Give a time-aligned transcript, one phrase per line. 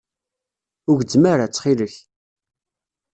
[0.89, 1.95] Ur gezzem ara, ttxil-k.